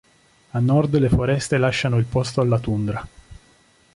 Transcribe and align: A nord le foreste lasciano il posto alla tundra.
A 0.57 0.59
nord 0.59 0.95
le 0.97 1.09
foreste 1.09 1.59
lasciano 1.59 1.99
il 1.99 2.05
posto 2.05 2.41
alla 2.41 2.57
tundra. 2.57 3.07